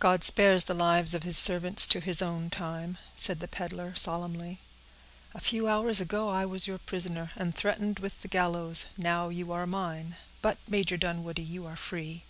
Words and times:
"God 0.00 0.24
spares 0.24 0.64
the 0.64 0.74
lives 0.74 1.14
of 1.14 1.22
His 1.22 1.38
servants 1.38 1.86
to 1.86 2.00
His 2.00 2.20
own 2.20 2.50
time," 2.50 2.98
said 3.16 3.38
the 3.38 3.46
peddler, 3.46 3.94
solemnly. 3.94 4.58
"A 5.32 5.38
few 5.40 5.68
hours 5.68 6.00
ago 6.00 6.28
I 6.28 6.44
was 6.44 6.66
your 6.66 6.78
prisoner, 6.78 7.30
and 7.36 7.54
threatened 7.54 8.00
with 8.00 8.22
the 8.22 8.26
gallows; 8.26 8.86
now 8.98 9.28
you 9.28 9.52
are 9.52 9.64
mine; 9.64 10.16
but, 10.42 10.58
Major 10.66 10.96
Dunwoodie, 10.96 11.44
you 11.46 11.66
are 11.66 11.76
free. 11.76 12.24